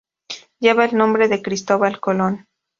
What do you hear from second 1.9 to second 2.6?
Colón.